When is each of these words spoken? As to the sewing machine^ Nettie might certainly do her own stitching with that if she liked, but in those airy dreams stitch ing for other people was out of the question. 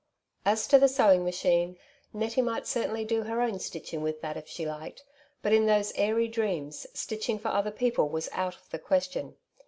As 0.45 0.65
to 0.69 0.79
the 0.79 0.87
sewing 0.87 1.23
machine^ 1.23 1.77
Nettie 2.11 2.41
might 2.41 2.65
certainly 2.65 3.05
do 3.05 3.21
her 3.21 3.39
own 3.39 3.59
stitching 3.59 4.01
with 4.01 4.19
that 4.21 4.35
if 4.35 4.47
she 4.47 4.65
liked, 4.65 5.03
but 5.43 5.53
in 5.53 5.67
those 5.67 5.91
airy 5.95 6.27
dreams 6.27 6.87
stitch 6.95 7.29
ing 7.29 7.37
for 7.37 7.49
other 7.49 7.69
people 7.69 8.09
was 8.09 8.27
out 8.33 8.55
of 8.55 8.67
the 8.71 8.79
question. 8.79 9.35